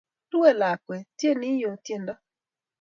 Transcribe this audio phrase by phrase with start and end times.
[0.31, 2.13] Ruei lakwet, tieni iyoo tiendo